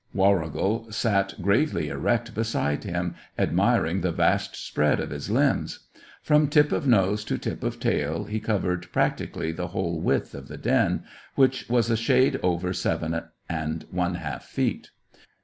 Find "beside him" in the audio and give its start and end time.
2.33-3.13